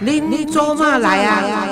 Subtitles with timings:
[0.00, 1.69] 你你做嘛来呀？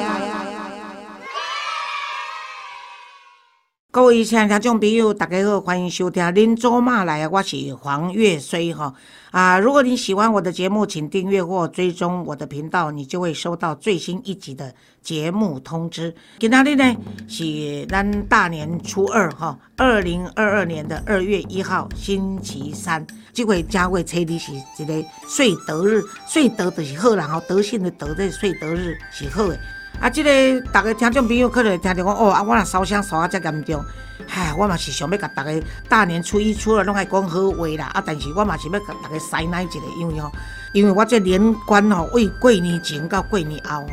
[3.99, 8.95] 各位亲爱听众朋友，大家好，欢迎收听《恁做嘛来》，我是黄月水哈
[9.33, 9.59] 啊！
[9.59, 16.15] 如果你喜欢我的节目，请订阅或追踪我的频道，你就会收到最新一集的节目通知。
[16.39, 29.59] 今天呢是咱大年初二哈，二零二二年的二月一号星期三，这回加位初二是一个岁德日，岁德就是好人吼，德性的德这岁德日是好的。
[30.01, 33.85] 啊，即个逐个听众朋友可能会听着讲哦，啊，我若烧香烧啊遮严重，
[34.29, 37.87] 嗨，我嘛是想要甲逐个大年初一、初二拢爱讲好话啦。
[37.93, 40.31] 啊，但是我嘛是要甲逐个塞奶一个，因为吼，
[40.73, 43.89] 因为我这年关吼，为过年前到过年后吼，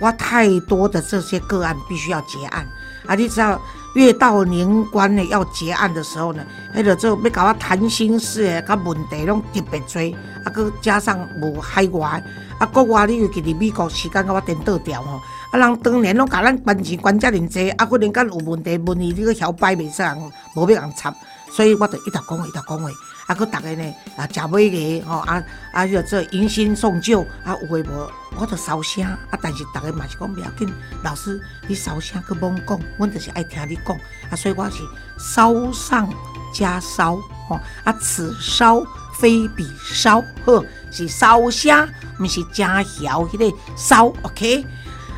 [0.00, 2.66] 我太多的这些个案必须要结案。
[3.06, 3.60] 啊，你知道
[3.94, 6.42] 越到年关呢要结案的时候呢，
[6.74, 12.22] 迄个做要甲我谈心事的，甲问题拢特别多，啊，佮加上无海外，
[12.58, 15.20] 啊，国外你尤其伫美国时间甲我颠倒掉吼。
[15.50, 21.12] 啊，人当年拢甲咱关钱关遮尔济，啊，忽然间有问题问伊，你个晓摆袂使人，无要人插，
[21.50, 22.88] 所以我就一直讲话，一直讲话，
[23.26, 33.96] 啊，佮逐个呢啊，食尾个吼，啊啊，就做迎新送旧，啊，有诶无，我就烧声，啊，但是逐个嘛是讲不要紧，老师你烧声佮罔讲，阮就是爱听你讲，
[34.30, 34.84] 啊，所以我是
[35.18, 36.08] 烧上
[36.54, 37.16] 加烧，
[37.48, 38.80] 吼，啊，此烧
[39.18, 41.88] 非彼烧，呵，是烧声，
[42.20, 44.64] 毋是加晓迄个烧，OK。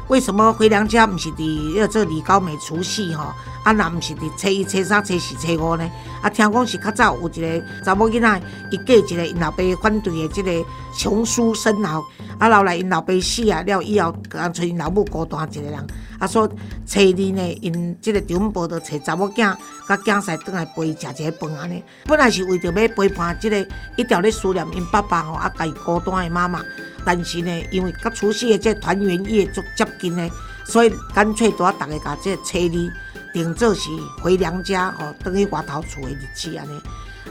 [0.08, 3.32] 为什么回娘家毋是伫要做李高美除夕吼？
[3.64, 5.90] 啊，那毋是伫初一、初三、初四、初五呢？
[6.20, 10.52] 啊，听讲是较早有一个查某囡仔，伊嫁一个因老爸反对的即个
[10.98, 12.04] 穷书生后，
[12.38, 15.86] 啊，后来因老爸死啊了以后，干脆因老母孤单一个人。
[16.18, 16.46] 啊，说
[16.86, 19.56] 初二呢，因即个长辈就找查某囝，
[19.88, 21.82] 甲囝婿倒来陪伊食一个饭安尼。
[22.04, 23.66] 本来是为着要陪伴即个
[23.96, 26.60] 一条咧思念因爸爸吼，啊，家己孤单的妈妈。
[27.04, 30.28] 但是呢，因为甲除夕的这团圆夜足接近呢，
[30.64, 33.90] 所以干脆都要大家甲这初二定做是
[34.22, 36.80] 回娘家吼，等于外头厝的日子安尼。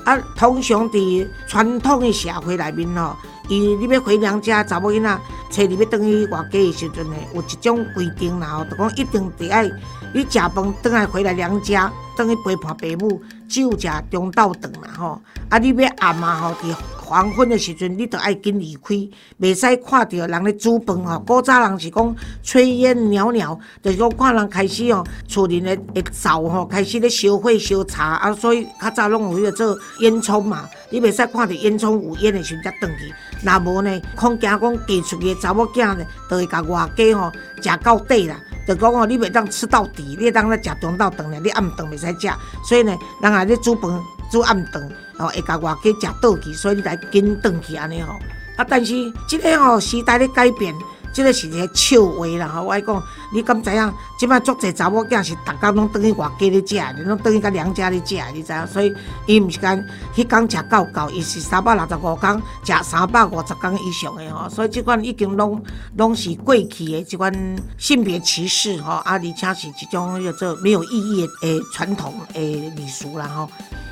[0.03, 3.15] 啊，通常伫传统的社会内面吼，
[3.49, 5.19] 伊你要回娘家，查某囡仔
[5.51, 9.69] 初二要等于外家的时阵呢，有一种规定啦吼，就讲一定得爱
[10.13, 15.21] 你食饭等来回来娘家，等于陪伴爸母，只有食中昼顿啦吼。
[15.49, 16.75] 啊，你要暗嘛吼伫。
[17.11, 18.95] 黄昏的时阵，你着爱紧离开，
[19.37, 21.19] 袂使看到人咧煮饭吼。
[21.19, 30.69] 古早人是讲炊烟袅袅，就是讲看人开始吼，厝里咧会灶吼，开始咧烧火烧柴啊，所以较早拢有迄个做烟囱嘛。
[30.89, 33.13] 你袂使看到烟囱有烟的时阵才转去，
[33.43, 37.29] 若无呢，恐惊讲嫁出去查某囝呢，就会甲外家吼
[37.61, 38.39] 食到底啦。
[38.65, 42.33] 就讲吼，你袂当吃到底，你当咧食中昼顿咧，你暗顿袂使食。
[42.63, 43.91] 所以呢，人也咧煮饭
[44.31, 44.89] 煮暗顿。
[45.17, 48.13] 哦，会甲外家食倒去，所以你来紧顿去安尼吼。
[48.55, 48.93] 啊，但是
[49.27, 50.73] 即个吼时代咧改变，
[51.13, 52.63] 即个是一个笑话啦吼。
[52.63, 53.93] 我讲，你敢知影？
[54.17, 58.67] 即摆足侪查某囝是逐工拢等于外家咧食，拢等于甲娘家咧食，你知影？
[58.67, 58.91] 所以
[59.27, 59.79] 伊毋是讲
[60.15, 64.49] 迄工食够够，伊是三百六十五工食三百五十工以上的吼。
[64.49, 65.63] 所以即款已经拢
[65.97, 67.31] 拢是过去诶即款
[67.77, 73.47] 性别歧视吼，啊，而且是一种叫做没有意义诶传统诶礼俗啦吼。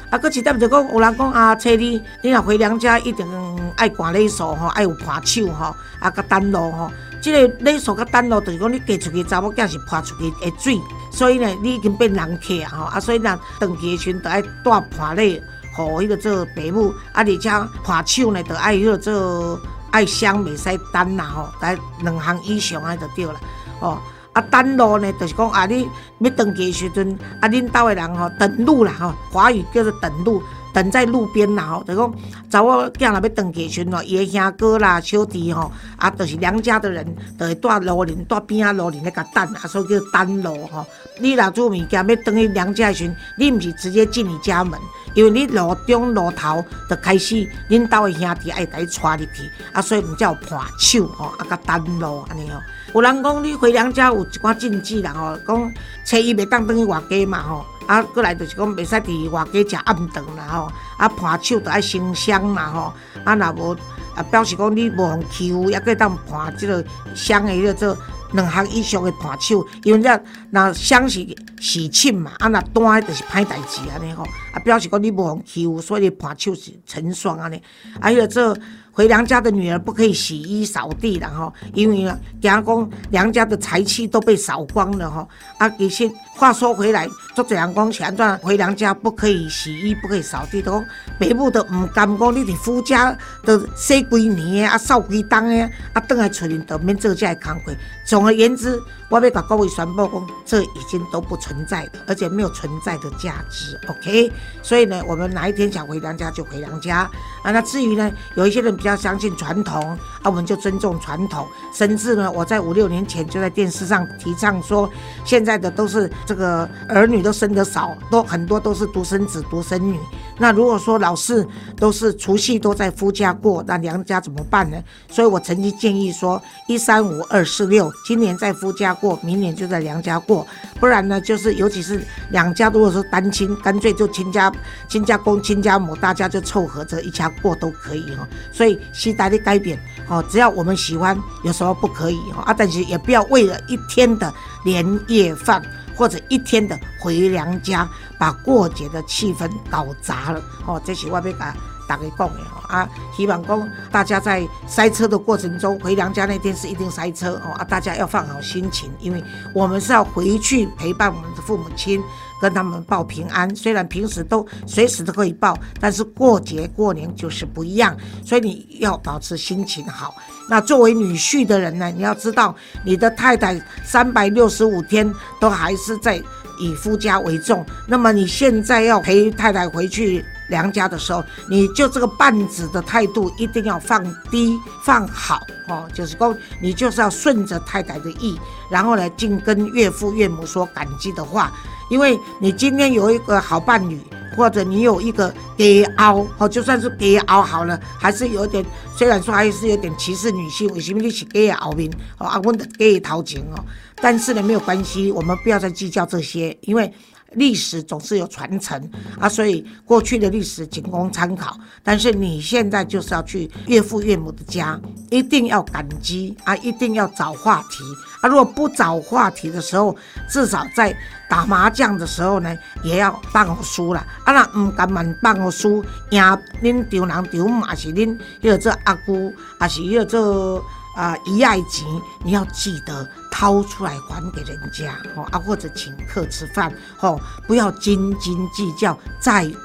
[0.09, 3.27] 啊，搁一点就讲，有人讲啊，初二你若回娘家，一定
[3.75, 6.91] 爱挂礼数吼，爱有伴手吼，啊，甲单路吼。
[7.21, 10.81] 即个礼数甲单路，就是讲你嫁出去查某囝是泼出去的水，
[11.11, 12.85] 所以呢，你已经变人客啊吼。
[12.85, 15.41] 啊，所以人登记时阵，就爱带伴礼，
[15.75, 16.89] 互迄个做爸母。
[17.11, 17.49] 啊，而且
[17.85, 19.59] 伴手呢，就爱迄个做
[19.91, 23.35] 爱香，袂使单啦吼，来两项以上啊，就对啦，
[23.79, 23.99] 哦。
[24.39, 25.87] 啊，等路呢，就是讲啊，你
[26.19, 30.41] 要登记时阵，啊，恁兜的人吼等路啦吼，华语叫做等路，
[30.73, 32.13] 等在路边啦吼，就讲
[32.49, 37.05] 查某囝若要登记时阵吼，伊的兄哥啦、小弟吼，啊，就是娘家的人，
[37.37, 40.85] 就会带路人、带边仔路人咧甲等，啊，所以叫等路吼。
[41.19, 44.79] 你若做物件要登去娘家的时阵，你毋是直接进你家门，
[45.15, 52.59] 因为你路中路头就开始，恁兜的兄弟爱带带入去，啊，所以毋叫伴手吼，啊，甲等路安尼吼。
[52.93, 55.73] 有人讲你回娘家有一寡禁忌啦吼，讲
[56.05, 62.93] 初一袂当等于外家嘛吼，啊，过来就是讲袂使伫外家食暗顿啦吼，啊，伴手着爱生香嘛吼，
[63.23, 63.77] 啊，若无
[64.15, 66.83] 啊表示讲你无互欺负，也可以当伴即个
[67.13, 67.97] 香的叫做
[68.31, 71.23] 两项以上的伴手，因为这若香是
[71.59, 77.61] 喜庆嘛，啊，若单就是歹代志安尼吼，啊，表示讲你无互欺负，所以伴手是成双安尼，
[77.99, 78.57] 啊，迄个做。
[78.99, 85.25] 回娘家的女儿不可以洗衣扫地了哈，因为讲公娘家的财气都被扫光了哈。
[85.57, 87.05] 啊，给先话说回来，
[87.35, 90.81] 做这样讲，前段回娘家不可以洗衣，不可以扫地，都
[91.19, 97.73] 北部都唔甘讲，你伫夫家都洗几年啊，扫几冬的，啊，等来出面都免做这些工课。
[98.05, 103.77] 总而言之，我要甲各位宣布讲，这已经都不存在的，而且没有存在的价值。
[103.89, 104.31] OK，
[104.63, 106.99] 所以呢，我们哪一天想回娘家就回娘家
[107.43, 107.51] 啊。
[107.51, 111.45] 那至于呢，有一些人比较相信传统啊，我们就尊重传统。
[111.73, 114.89] 甚至呢，我在五六年前就在电视上提倡说，
[115.25, 119.97] 现在的都是这个儿女都生得少，都很多都是独生子、独生女。
[120.37, 121.45] 那如果说老是
[121.75, 124.77] 都是除夕都在夫家过，那娘家怎么办呢？
[125.09, 127.91] 所以我曾经建议说，一三五二四六。
[128.05, 130.45] 今年在夫家过，明年就在娘家过，
[130.79, 131.99] 不然呢，就是尤其是
[132.29, 134.53] 两家如果说单亲，干脆就亲家
[134.87, 138.27] 亲家公亲家母，大家就凑合着一家过都可以哈。
[138.51, 142.43] 所以时代的改变哦，只要我们喜欢，有什么不可以哈？
[142.43, 144.31] 啊，但是也不要为了一天的
[144.63, 145.59] 年夜饭
[145.99, 147.87] 或者一天的回娘家，
[148.17, 150.81] 把过节的气氛搞砸了哦。
[150.83, 151.53] 这是我要讲。
[151.89, 152.87] 打给讲的啊，
[153.17, 159.23] 希望讲大家在塞车的过程中回娘家那天是一定塞车哦啊，大家要放好心情，因为
[159.55, 161.99] 我们是要回去陪伴我们的父母亲，
[162.41, 163.53] 跟他们报平安。
[163.55, 167.95] 虽然平时都随时都可以报，但是过节过年就是不一样，
[168.25, 170.15] 所以你要保持心情好。
[170.49, 176.21] 那作为女婿的人呢，你要知道你的太太三百六十五天都还是在
[176.59, 180.25] 以夫家为重，那么你现在要陪太太回去。
[180.49, 191.51] 娘家的时候，你就这个半子的态度一定要放低放好哦，就是说你就是要顺着太太的意，然后呢，尽跟岳父岳母说感激的话，
[191.89, 194.01] 因为你今天有一个好伴侣，
[194.35, 198.65] 或者你有一个给熬哦，就算是给熬好了，还是有点，
[198.95, 203.63] 虽然说还是有点歧视女性，为什么你是给熬面哦，阿温的给掏钱哦，
[204.01, 206.91] 但是呢没有关系，我们不要再计较这些，因为。
[207.33, 208.89] 历史总是有传承
[209.19, 211.57] 啊，所以过去的历史仅供参考。
[211.83, 214.79] 但是你现在就是要去岳父岳母的家，
[215.09, 217.83] 一定要感激啊，一定要找话题
[218.21, 218.29] 啊。
[218.29, 219.95] 如果不找话题的时候，
[220.29, 220.95] 至少在
[221.29, 224.33] 打麻将的时候呢，也要帮我输了啊。
[224.33, 226.21] 那唔敢问帮我输，赢
[226.63, 230.63] 恁丢人丢嘛是恁要做阿姑，还是要做？
[230.99, 231.87] 啊，一爱钱
[232.25, 236.69] 你要记得掏出来还给人家哦，啊或者请客吃饭
[236.99, 237.17] 哦，
[237.47, 239.55] 不要斤斤计较，在于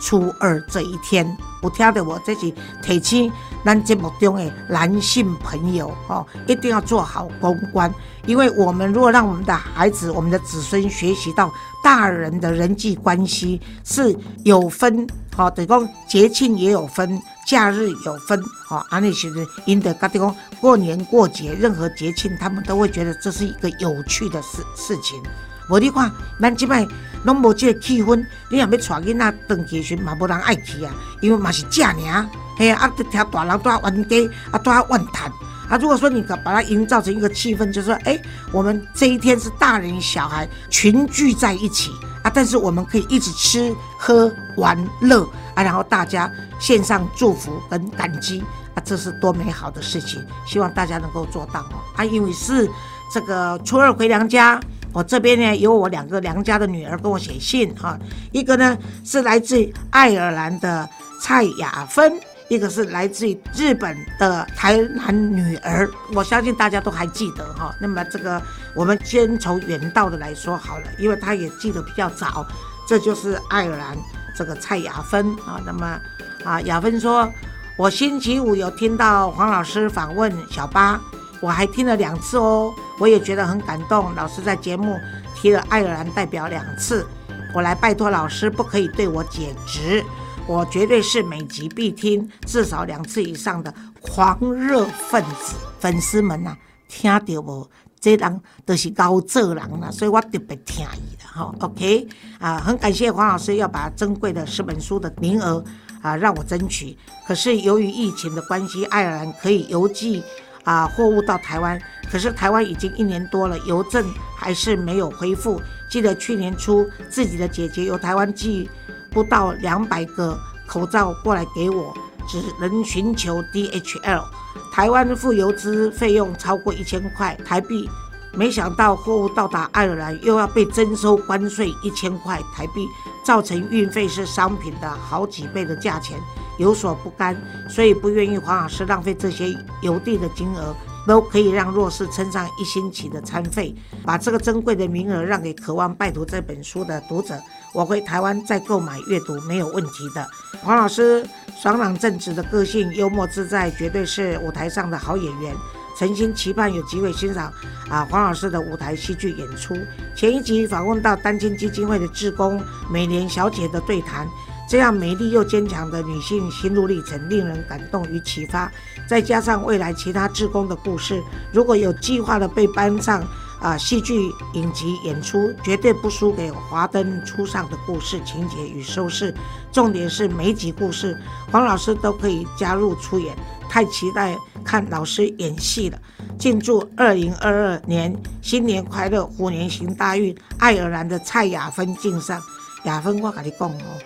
[0.00, 1.36] 初二这一天。
[1.62, 2.50] 有听到我这是
[2.82, 3.30] 提醒
[3.64, 7.92] 咱节目中的男性朋友哦，一定要做好公关，
[8.24, 11.52] 因为我们如果让我们的孩子、我们的子孙学习到
[11.84, 17.20] 大人的人际关系是有分，好，等于节庆也有分。
[17.46, 25.20] 假日有分，哦，安利其实因得家己讲过年过节，任何节庆，他们都会觉得这是一个有趣的事事情。
[25.68, 26.10] 我你看，
[26.40, 26.86] 咱即摆
[27.24, 28.16] 拢无这个气氛，
[28.50, 32.28] 你若要带囡仔登记时，嘛无人爱去啊，因为嘛是假年，
[32.58, 34.16] 嘿啊，啊，听大人都要玩家，
[34.50, 35.30] 啊，都要玩谈。
[35.68, 41.90] 啊，如果说你把它营造成一个气氛，就是说，哎，我们这一天是大人小孩群聚在一起
[42.22, 46.30] 啊，但是我们可以一起吃喝玩乐啊，然后大家。
[46.60, 48.40] 献上祝福跟感激
[48.76, 50.24] 啊，这是多美好的事情！
[50.46, 51.82] 希望大家能够做到哦。
[51.96, 52.70] 啊，因为是
[53.12, 54.60] 这个初二回娘家，
[54.92, 57.98] 我这边呢有我两个娘家的女儿跟我写信哈，
[58.30, 60.88] 一个呢是来自爱尔兰的
[61.20, 62.12] 蔡雅芬，
[62.48, 65.90] 一个是来自于日本的台南女儿。
[66.14, 67.74] 我相信大家都还记得哈。
[67.80, 68.40] 那么这个
[68.76, 72.46] 我们先从远道的来说好了，因为她也记得比较早，
[72.86, 73.98] 这就是爱尔兰
[74.36, 75.60] 这个蔡雅芬啊。
[75.64, 75.98] 那么。
[76.44, 77.32] 啊，雅芬说
[77.78, 81.00] ：“我星期五有听到黄老师访问小八，
[81.40, 84.12] 我还听了两次哦，我也觉得很感动。
[84.16, 84.98] 老师在节目
[85.36, 87.06] 提了爱尔兰代表两次，
[87.54, 90.04] 我来拜托老师，不可以对我解职，
[90.48, 96.56] 我绝对是每集必听，至少两次以上的狂热分子粉丝们呐，
[96.88, 97.70] 听到不？
[98.02, 101.54] 这人都是高做人啦，所以我特别听伊的哈。
[101.60, 102.06] OK，
[102.38, 105.64] 啊，很感谢黄老师要把珍贵的十本书的名额。”
[106.02, 106.98] 啊，让我争取。
[107.24, 110.20] 可是由于疫情的关系，爱尔兰可以邮寄
[110.64, 111.80] 啊货物到台湾，
[112.10, 114.04] 可是台湾已经一年多了，邮政
[114.36, 115.62] 还是没有恢复。
[115.88, 118.68] 记得去年初，自己的姐姐由台湾寄
[119.12, 121.94] 不到两百个口罩过来给我，
[122.26, 124.24] 只能寻求 DHL。
[124.72, 127.88] 台湾付邮资费用超过一千块台币。
[128.34, 132.86] 没想到货物到达爱尔兰又要被征收关税一千块台币，
[133.24, 136.18] 造成运费是商品的好几倍的价钱。
[136.58, 137.36] 有所不甘，
[137.68, 140.74] 所以不愿意黄老师浪费这些邮递的金额。
[141.04, 143.74] 都可以让弱势撑上一星期的餐费，
[144.04, 147.34] 把这个珍贵的名额让给渴望拜读这本书的读者。
[147.72, 150.26] 我回台湾再购买阅读没有问题的。
[150.62, 151.26] 黄老师
[151.56, 155.54] 爽朗正直的个性，幽默自在，绝对是舞台上的好演员。
[155.98, 157.52] 诚心期盼有机会欣赏
[157.90, 159.76] 啊黄老师的舞台戏剧演出。
[160.14, 164.26] 前一集访问到单亲基金会的志工美莲小姐的对谈。
[164.68, 168.72] 这样美丽又坚强的女性心路历程，令人感动与启发。
[169.06, 173.22] 再加上未来其他志工的故事，如果有计划的被搬上
[173.62, 179.32] 啊戏剧影集演出，绝对不输给华灯初上的故事情节与收视。
[179.70, 181.16] 重点是每集故事，
[181.50, 183.34] 黄老师都可以加入出演，
[183.70, 185.98] 太期待看老师演戏了。
[186.38, 190.36] 敬祝二零二二年新年快乐，虎年行大运。
[190.58, 192.42] 爱尔兰的蔡雅芬敬上，
[192.84, 193.98] 雅芬我跟你讲哦。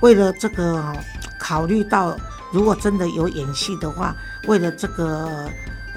[0.00, 0.82] 为了这个，
[1.38, 2.16] 考虑到
[2.50, 4.16] 如果真的有演戏的话，
[4.48, 5.48] 为了这个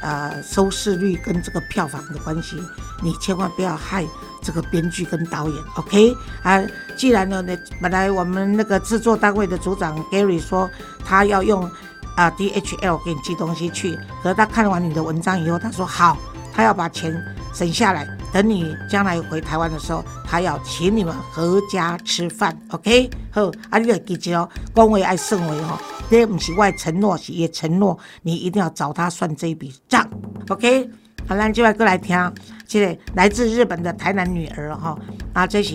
[0.02, 2.62] 呃收视率跟这个票房的关系，
[3.02, 4.06] 你千万不要害
[4.42, 6.16] 这个编剧跟导演，OK？
[6.44, 6.62] 啊，
[6.96, 10.70] 既然呢，那本来我们那个制作单位的组长 Gary 说
[11.04, 11.70] 他要用
[12.16, 16.18] 啊 DHL 给你寄东西去，可是他看完你的文章以后，他说好，
[16.54, 17.14] 他要把钱
[17.54, 18.08] 省下来。
[18.34, 23.10] 等你将来回台湾的时候，他要请你们合家吃饭，OK？
[23.32, 30.08] 好，啊，你要记住哦，恭维爱盛维哦，这不是外承诺，是也承诺你一定要找他算这一笔账
[30.50, 30.90] ，OK？
[31.28, 32.34] 好，那就要过来听，
[32.68, 34.98] 这个来自日本的台南女儿哈，
[35.34, 35.74] 啊，这是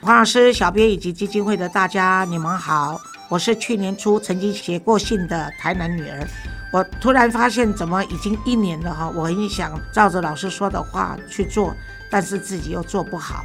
[0.00, 6.26] 黄老师、小编以及基金会的大家，你们好，我是去年初曾经写过信的台南女儿。
[6.72, 9.12] 我突然发现，怎么已经一年了哈？
[9.14, 11.74] 我很想照着老师说的话去做，
[12.10, 13.44] 但是自己又做不好。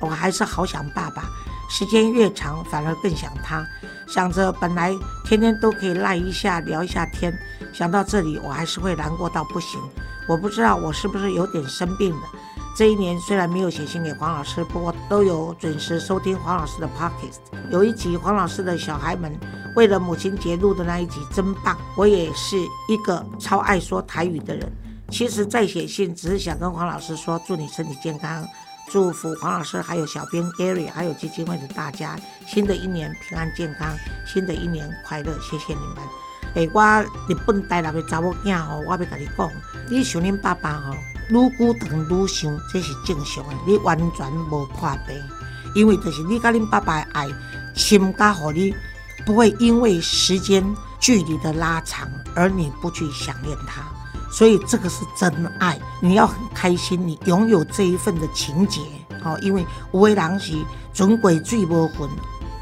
[0.00, 1.24] 我还是好想爸爸，
[1.68, 3.66] 时间越长反而更想他。
[4.06, 4.94] 想着本来
[5.24, 7.32] 天天都可以赖一下聊一下天，
[7.72, 9.78] 想到这里我还是会难过到不行。
[10.26, 12.22] 我不知道我是不是有点生病了。
[12.76, 17.38] 这一年虽然没有写信给黄老师，不过都有准时收听黄老师的 podcast。
[17.70, 19.36] 有一集黄老师的小孩们
[19.74, 21.76] 为了母亲节录的那一集真棒。
[21.96, 22.56] 我也是
[22.88, 24.70] 一个超爱说台语的人。
[25.10, 28.46] 其实再写信只是想跟黄老师说祝你身体健康，
[28.90, 33.94] 祝福黄老师还有小编 Gary 还有基金会的大家新的一年平安健康，
[34.26, 35.38] 新的一年快乐。
[35.40, 35.96] 谢谢你们。
[36.54, 39.50] 诶，我日本大陆的查某囝吼，我要跟你讲，
[39.90, 40.94] 你想恁爸爸吼。
[41.28, 43.54] 愈久长愈想，这是正常的。
[43.66, 45.14] 你完全无破病，
[45.74, 47.28] 因为就是你甲恁爸爸的爱，
[47.74, 48.74] 心加互你，
[49.26, 50.64] 不会因为时间
[50.98, 53.82] 距离的拉长而你不去想念他。
[54.30, 58.80] 所以这个是真爱，你要很开心，你拥有这一份的情节。
[59.24, 60.54] 哦，因为有的人是
[60.94, 62.08] 准鬼最无魂，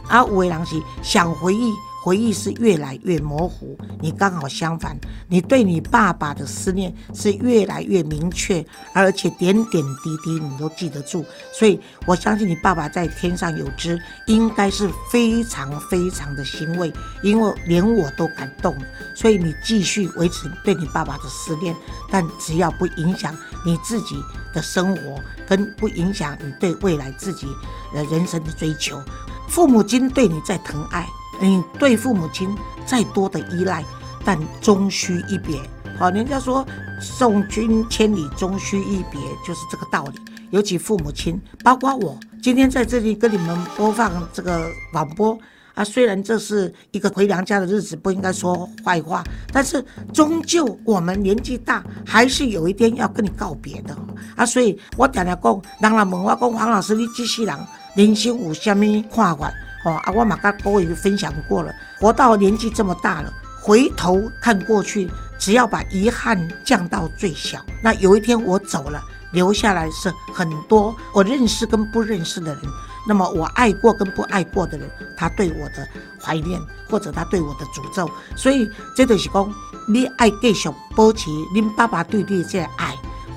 [0.09, 1.73] 啊，有的人是想回忆。
[2.07, 4.97] 回忆是越来越模糊，你刚好相反，
[5.27, 16.93] 你对你爸爸的思念是越来越明确，而且点点滴滴你都记得住，所以我相信你爸爸在天上有知，应该是非常非常的欣慰，
[17.25, 18.73] 因为连我都感动，
[19.17, 21.75] 所以你继续维持对你爸爸的思念，
[22.09, 24.15] 但只要不影响你自己
[24.55, 27.49] 的生活，跟不影响你对未来自己
[27.93, 29.03] 的人生的追求，
[29.49, 31.05] 父母亲对你在疼爱。
[31.40, 32.49] 你对父母亲
[32.85, 33.85] 再多的依赖，
[34.25, 35.59] 但终须一别。
[35.99, 36.66] 好，人家说
[37.00, 40.21] 送君千里，终须一别，就是这个道理。
[40.50, 45.37] 尤其父母亲，包括我，今天在这里跟你们播放这个广播
[45.75, 53.97] 啊，虽然这是一个回娘家的日子，不应该说坏话，但是终究我们年纪大，还是有一天要跟你告别的
[54.37, 54.47] 啊。
[54.47, 57.59] 所以我常常讲，人来问我讲，黄老师，你这世人
[57.95, 59.52] 人生有什么看法？
[59.87, 69.00] 哦，啊，我马跟各位分享过了，活到年纪这么大了，回头看过去，只要把遗憾降到最小，那有一天我走了，
[69.31, 72.64] 留下来是很多我认识跟不认识的人，
[73.07, 75.87] 那么我爱过跟不爱过的人，他对我的
[76.21, 79.55] 怀念或者他对我的诅咒，所以这就是讲，
[79.87, 82.93] 你爱继续保持你爸爸对你的这爱。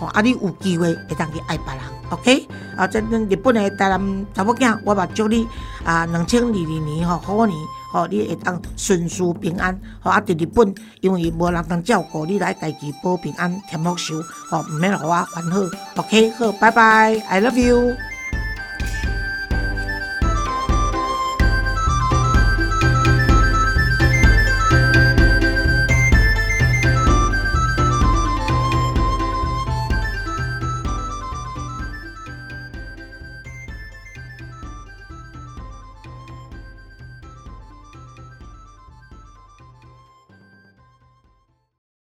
[0.08, 0.22] 啊！
[0.22, 2.48] 你有机会会当去爱别人，OK？
[2.75, 5.48] 啊，在日本的台南查某囝，我嘛祝你
[5.84, 7.58] 啊，两千二二年吼，好年，
[7.91, 9.79] 吼你会当顺遂平安。
[10.01, 14.15] 吼啊，伫日本因为无人当照顾，你来家己保平安，添福寿，
[14.50, 15.58] 吼，毋免互我烦恼。
[15.98, 18.09] OK，好，拜拜，I love you。